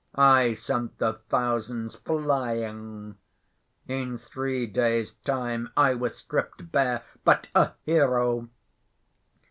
[0.15, 3.19] I sent the thousands flying.
[3.87, 8.49] In three days' time I was stripped bare, but a hero.